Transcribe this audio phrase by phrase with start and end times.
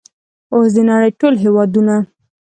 [0.53, 1.95] اوس د نړۍ ټول هیوادونه